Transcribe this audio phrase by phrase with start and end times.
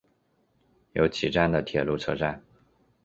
[0.93, 2.43] 由岐站的铁路车站。